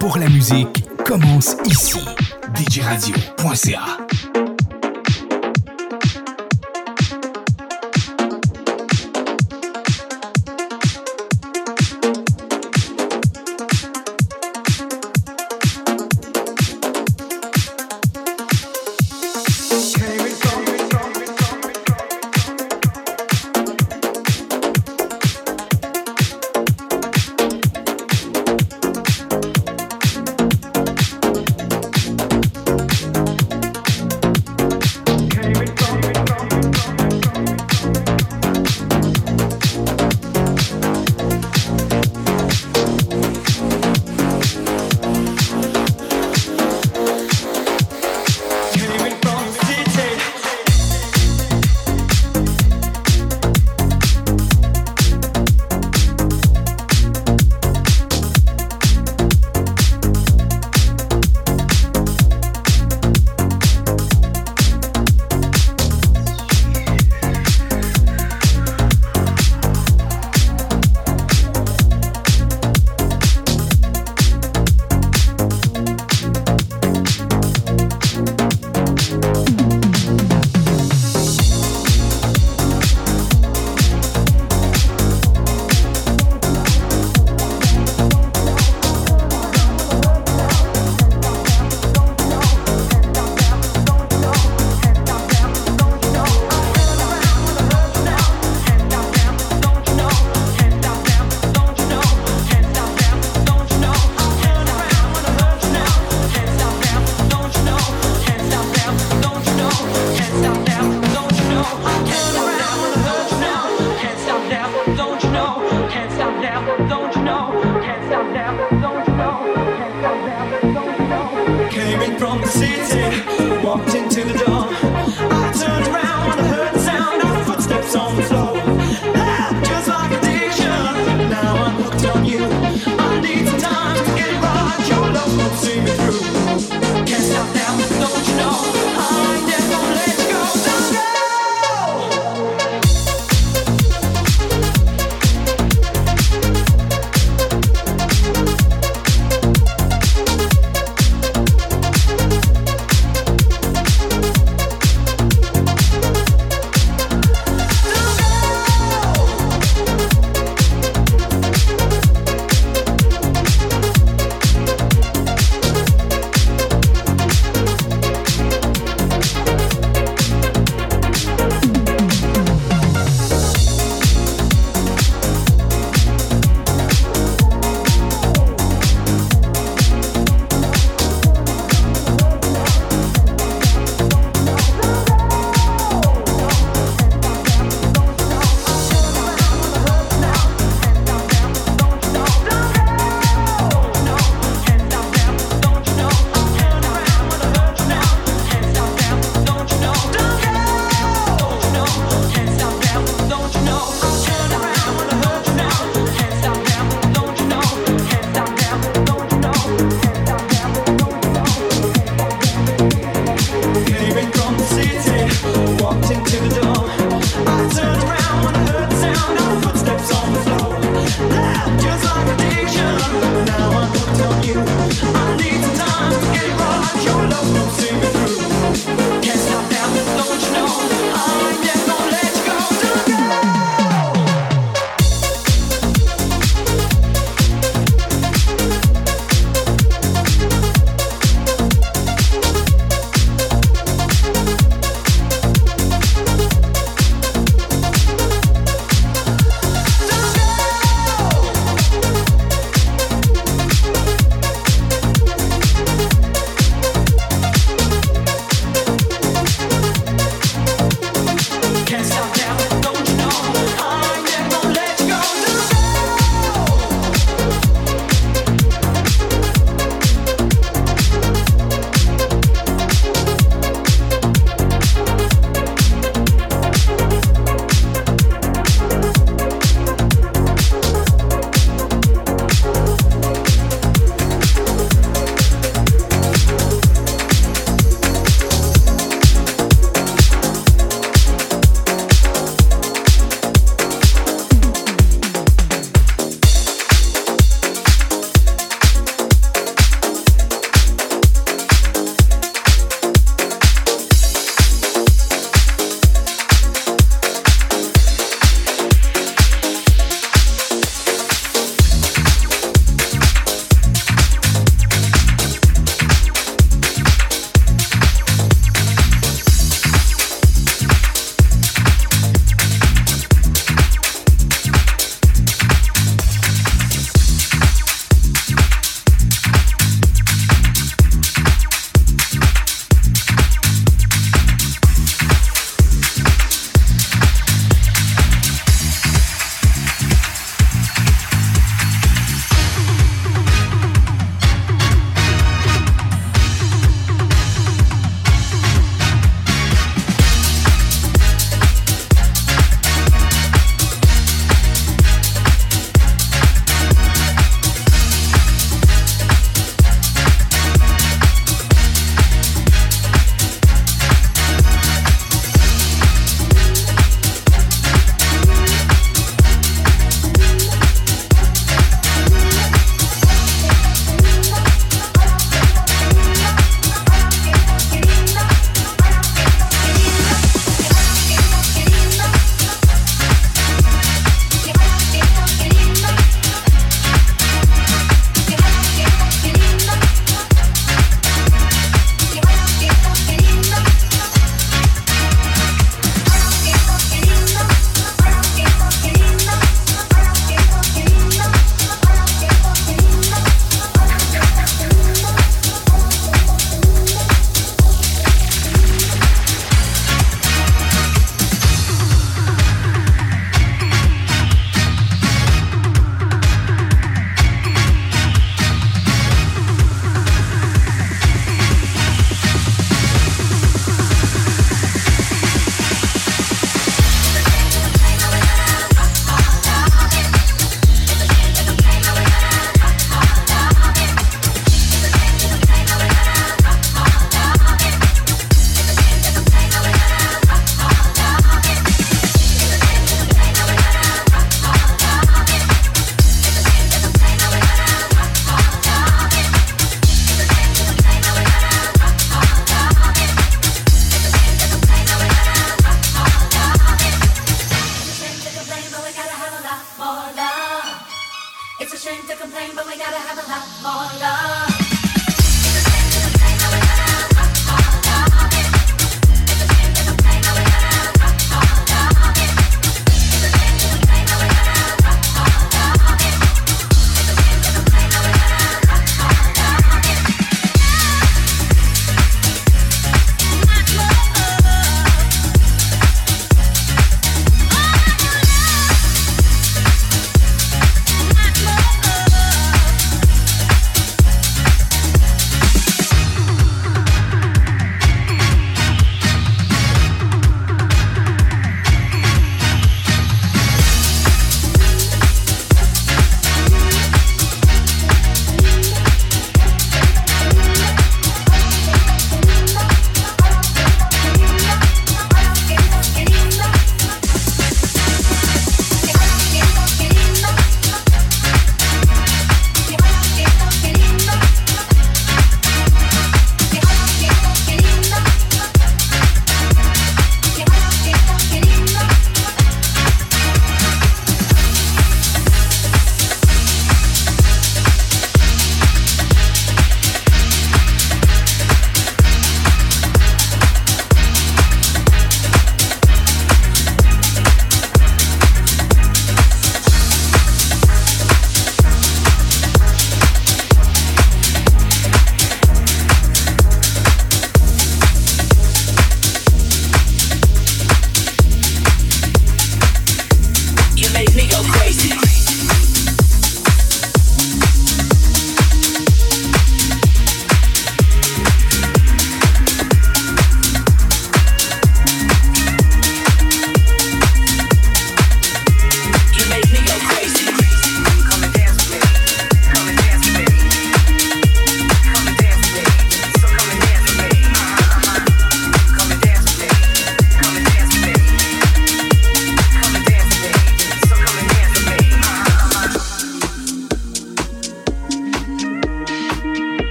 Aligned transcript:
pour 0.00 0.18
la 0.18 0.28
musique 0.28 0.84
commence 1.04 1.56
ici. 1.66 2.00
DJRadio.ca 2.54 4.33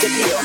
sex 0.00 0.12
appeal. 0.12 0.38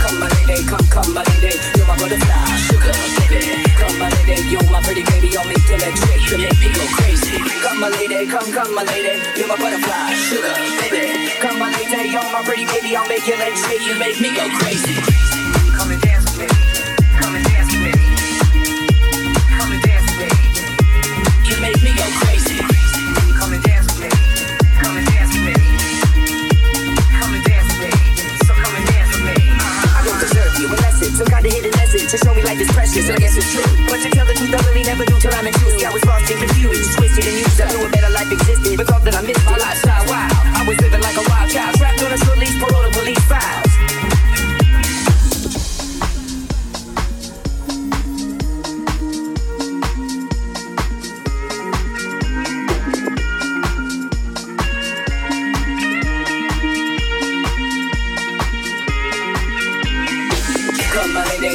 Come 0.00 0.20
my 0.20 0.28
lady, 0.46 0.64
come, 0.64 0.86
come 0.88 1.14
my 1.14 1.22
lady. 1.40 1.56
You're 1.76 1.86
my 1.86 1.96
butterfly, 1.96 2.56
sugar, 2.56 2.92
baby. 3.28 3.64
Come 3.76 3.98
my 3.98 4.08
lady, 4.08 4.42
you're 4.48 4.70
my 4.70 4.80
pretty 4.82 5.04
baby. 5.04 5.36
I'll 5.36 5.46
make 5.46 5.68
your 5.68 5.78
legs 5.78 6.00
shake, 6.06 6.30
you 6.30 6.38
make 6.38 6.60
me 6.60 6.68
go 6.72 6.84
crazy. 6.96 7.38
Come 7.62 7.80
my 7.80 7.88
lady, 7.88 8.26
come, 8.26 8.52
come 8.52 8.74
my 8.74 8.82
lady. 8.84 9.22
You're 9.36 9.48
my 9.48 9.56
butterfly, 9.56 10.14
sugar, 10.14 10.54
baby. 10.90 11.30
Come 11.40 11.58
my 11.58 11.70
lady, 11.70 12.10
you're 12.10 12.32
my 12.32 12.42
pretty 12.44 12.66
baby. 12.66 12.96
I'll 12.96 13.08
make 13.08 13.26
legs 13.26 13.66
shake, 13.66 13.82
you 13.82 13.98
make 13.98 14.20
me 14.20 14.34
go 14.34 14.48
crazy. 14.58 15.31
Me 32.42 32.48
life 32.48 32.60
is 32.60 32.70
precious, 32.72 33.08
I 33.08 33.16
guess 33.16 33.36
it's 33.36 33.50
true. 33.52 33.62
But 33.86 34.02
to 34.02 34.10
tell 34.10 34.26
the 34.26 34.34
truth, 34.34 34.54
I 34.54 34.60
really 34.68 34.82
never 34.82 35.04
knew 35.04 35.18
till 35.20 35.34
I'm 35.34 35.46
in 35.46 35.54
See, 35.54 35.84
I 35.84 35.92
was 35.92 36.04
lost 36.04 36.30
and 36.30 36.40
confused, 36.40 36.98
twisted 36.98 37.26
and 37.26 37.38
used. 37.38 37.60
I 37.60 37.70
knew 37.70 37.86
a 37.86 37.90
better 37.90 38.10
life 38.10 38.30
existed, 38.32 38.76
but 38.76 38.86
thought 38.86 39.04
that 39.04 39.14
I 39.14 39.22
missed 39.22 39.44
my 39.46 39.56
lifestyle. 39.56 40.04
Wow, 40.06 40.28
I 40.30 40.64
was 40.66 40.76
living 40.80 41.00
like 41.00 41.16
a 41.16 41.24
wild 41.28 41.50
child, 41.50 41.76
trapped 41.76 42.02
on 42.02 42.12
a 42.12 42.18
short 42.18 42.38
leash, 42.38 42.58
parole 42.58 42.82
to 42.82 42.90
police 42.98 43.24
files. 43.24 43.61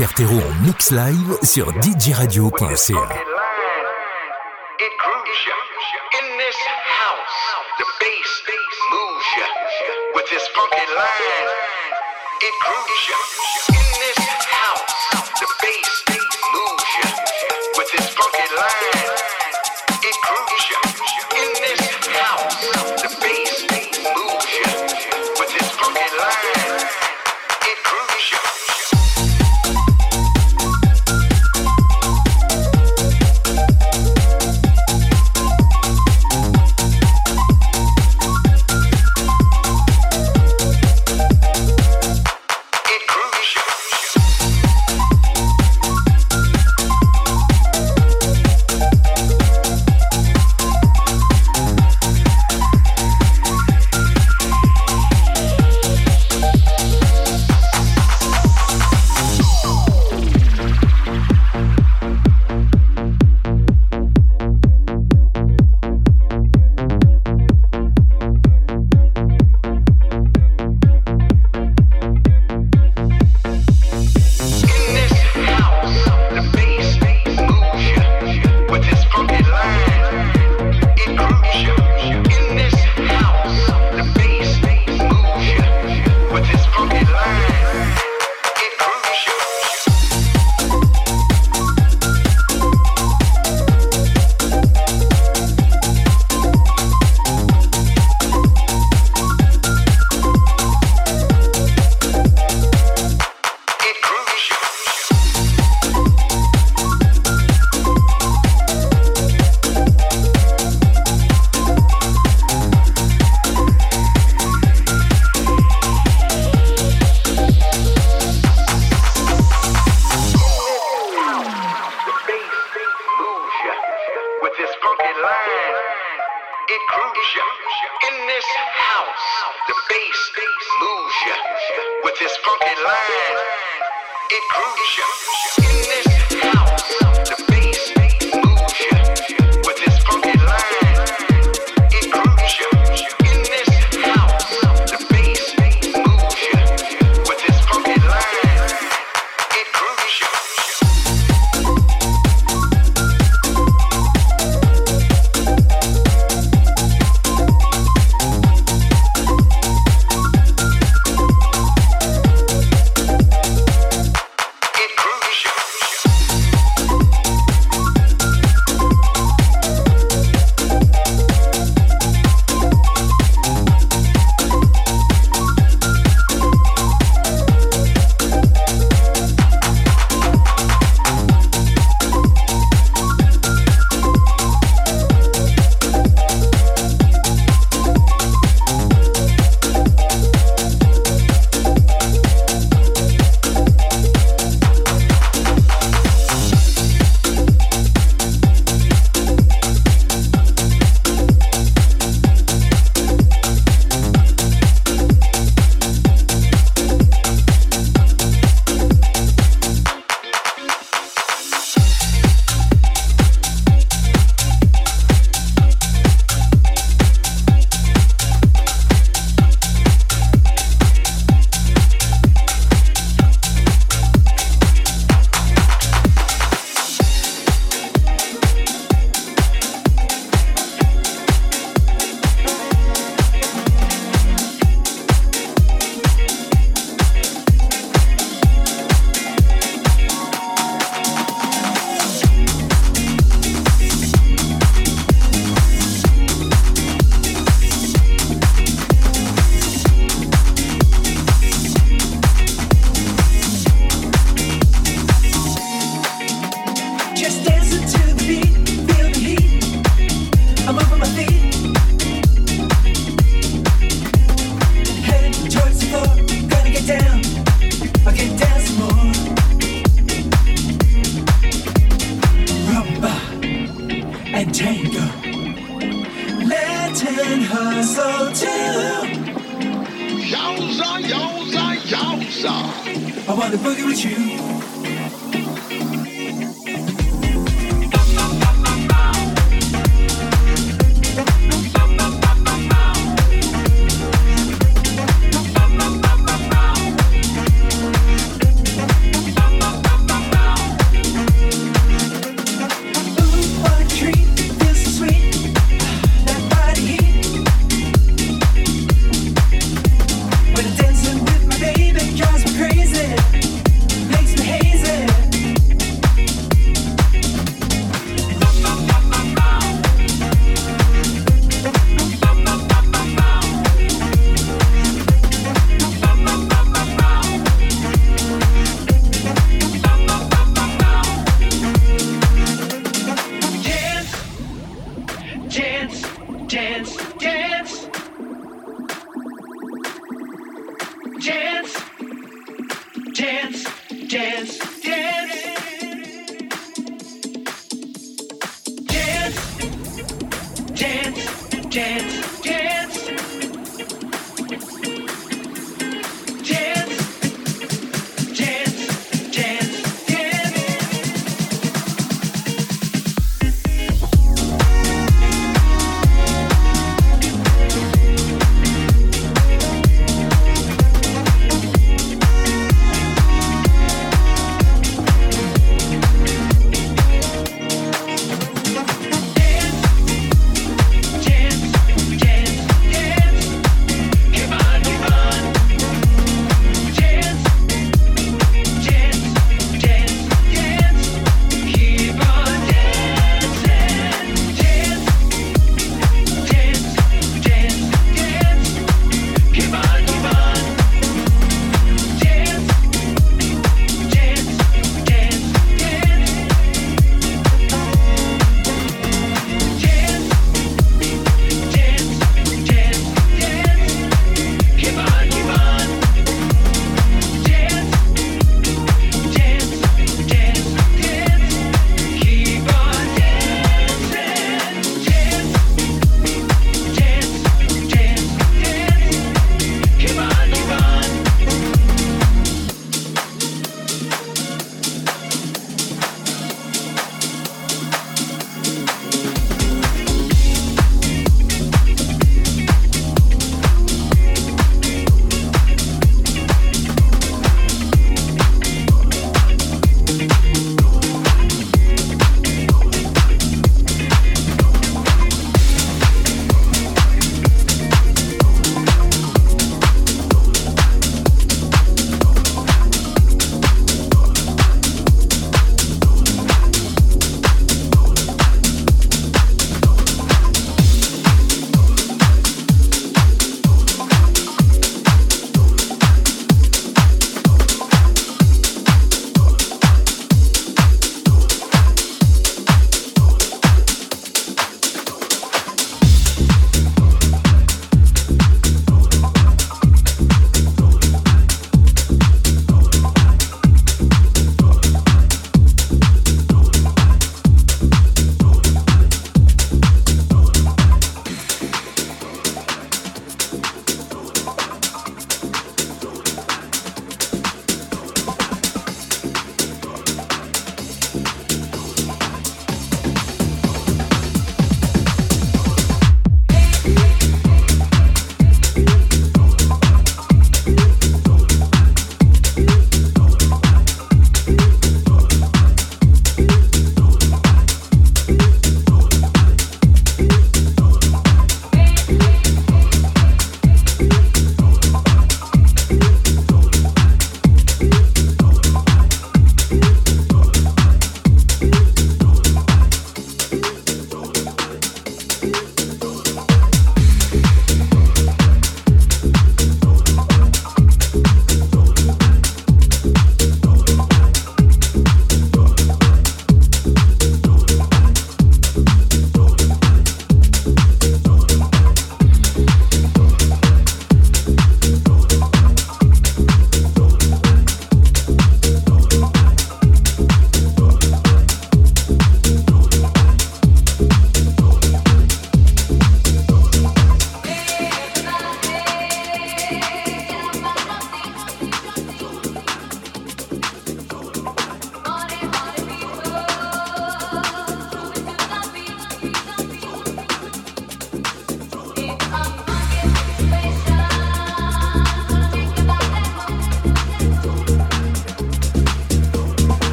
Cartero 0.00 0.32
en 0.32 0.64
mix 0.64 0.92
live 0.92 1.36
sur 1.42 1.74
djradio.ca. 1.82 3.29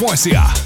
Ponce 0.00 0.34
A. 0.34 0.59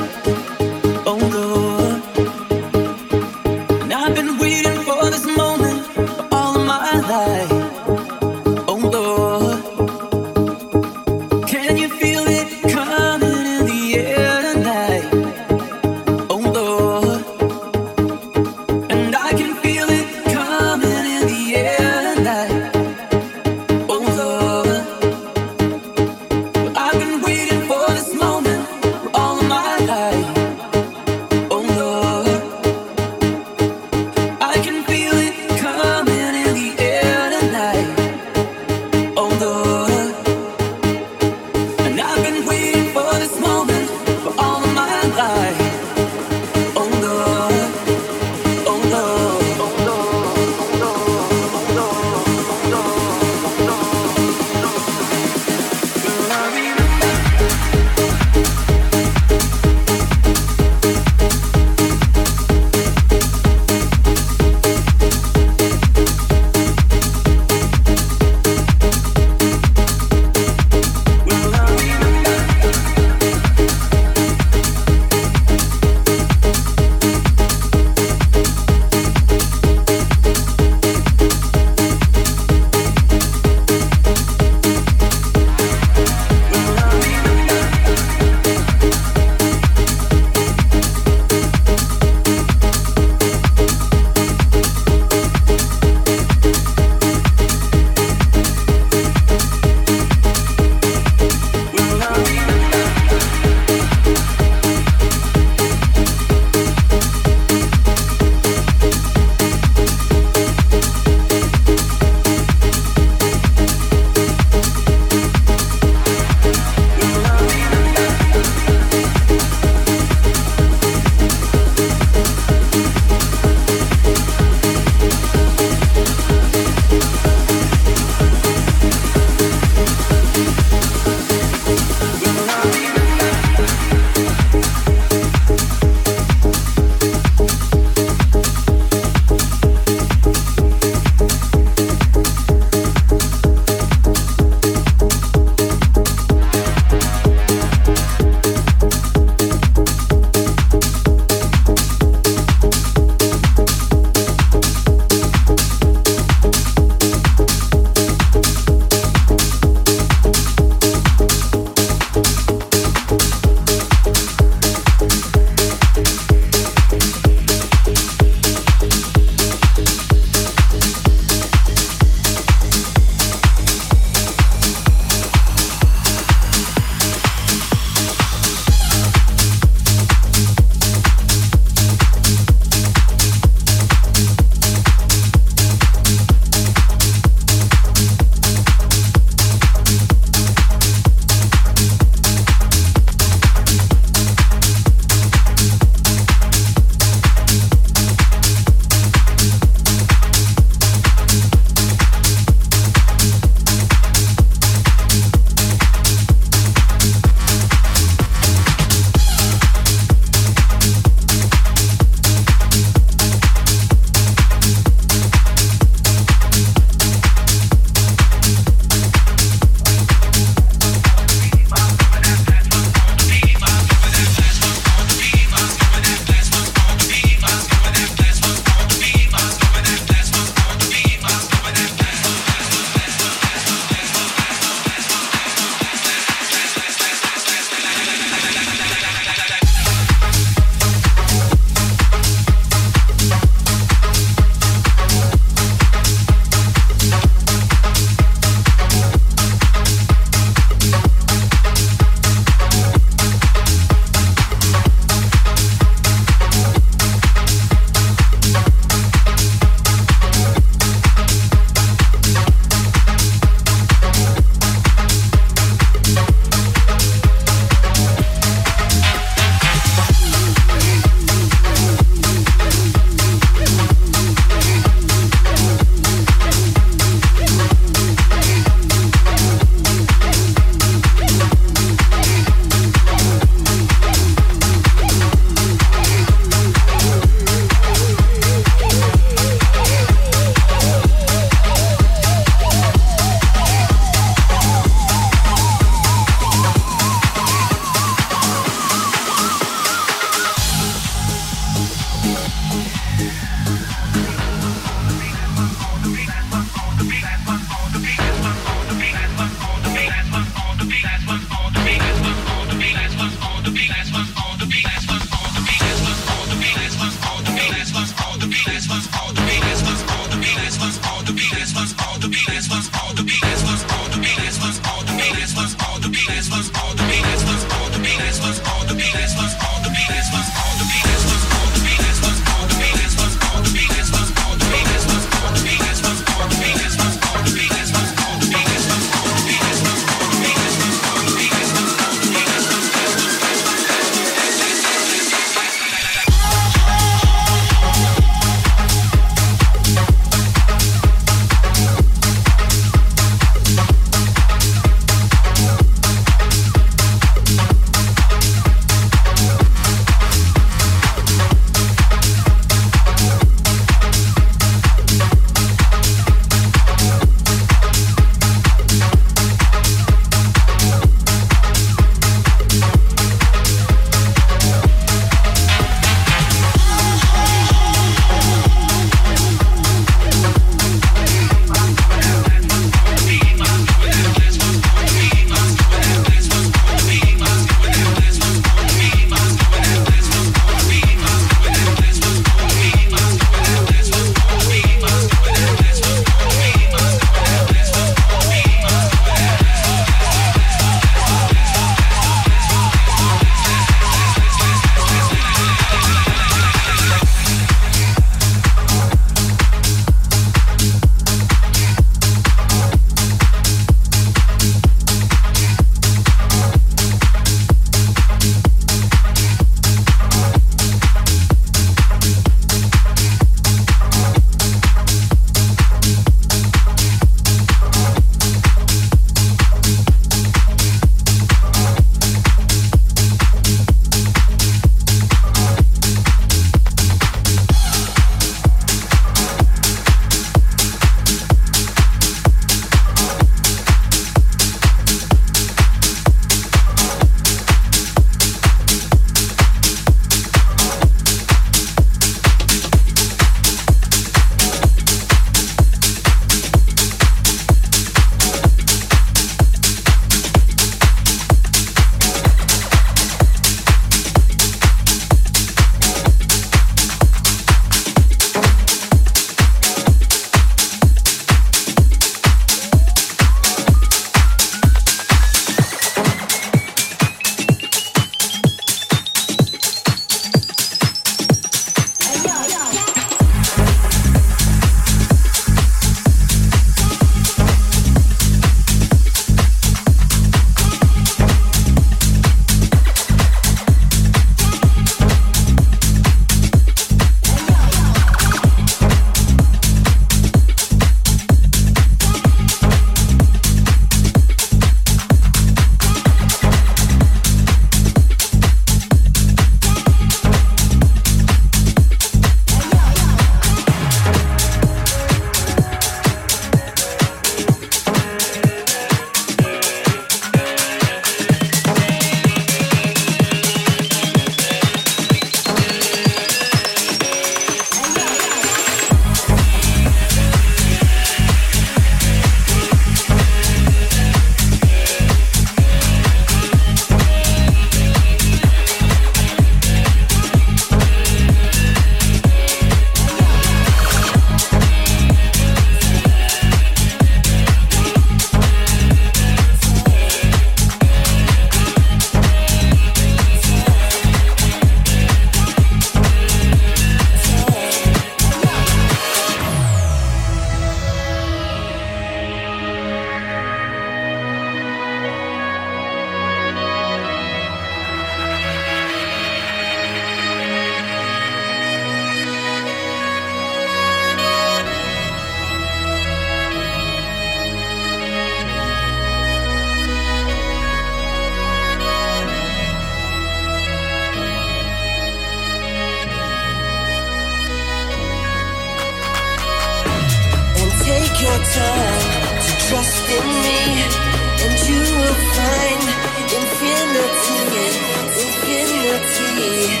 Yeah. 599.61 600.00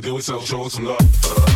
djradio.ca 0.00 0.14
yourself, 0.14 0.46
show 0.46 0.68
some 0.68 0.84
love. 0.84 1.47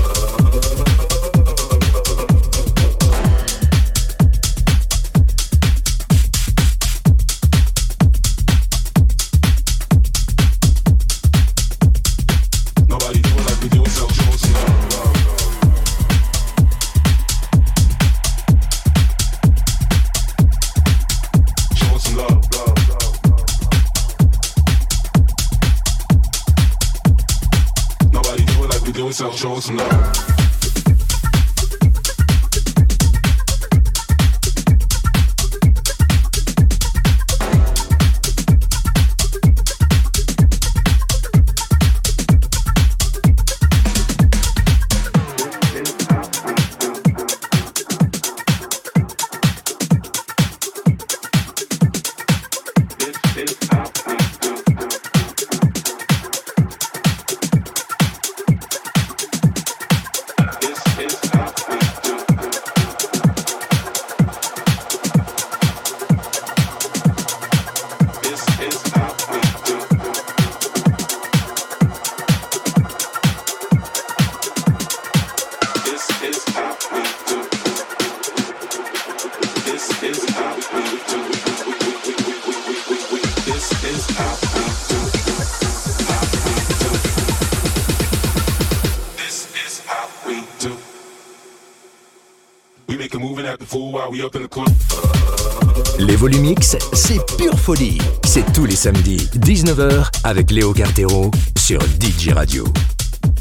Les 95.98 96.14
Volumix, 96.14 96.76
c'est 96.92 97.18
pure 97.36 97.58
folie. 97.58 97.98
C'est 98.24 98.52
tous 98.52 98.66
les 98.66 98.76
samedis, 98.76 99.28
19h, 99.36 100.10
avec 100.22 100.52
Léo 100.52 100.72
Cartero 100.72 101.30
sur 101.58 101.80
DJ 102.00 102.28
Radio. 102.32 102.64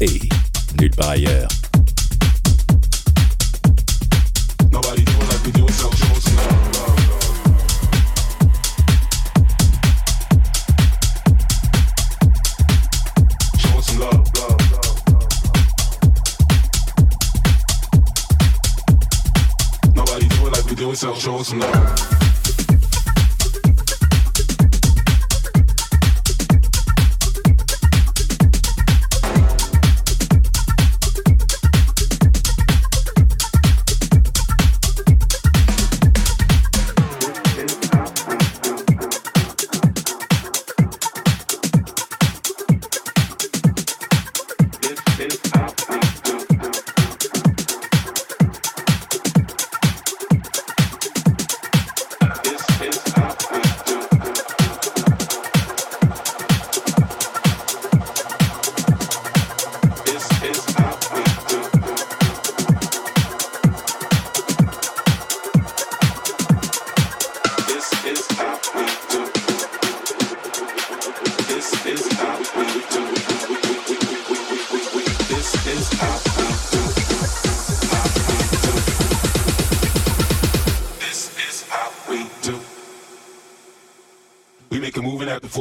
Et 0.00 0.28
nulle 0.80 0.90
part 0.90 1.10
ailleurs. 1.10 1.48
Smoke. 21.52 21.81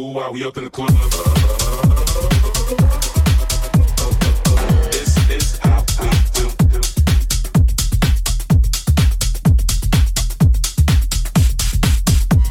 cool 0.02 0.14
while 0.14 0.34
we 0.34 0.44
up 0.44 0.58
in 0.58 0.64
the 0.64 0.70
club. 0.70 0.90
This 4.92 5.12
is 5.30 5.60
how 5.60 5.84
we 6.00 6.10
do. 6.38 6.46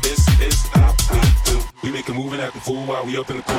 This 0.03 0.23
is 0.41 0.67
how 0.69 0.95
we 1.11 1.21
do. 1.45 1.59
We 1.83 1.91
make 1.91 2.09
a 2.09 2.15
move 2.15 2.33
and 2.35 2.43
act 2.43 2.57
a 2.57 2.61
fool 2.61 2.87
while 2.87 3.05
we 3.05 3.17
up 3.17 3.31
in 3.31 3.39
the 3.39 3.43
club. 3.43 3.50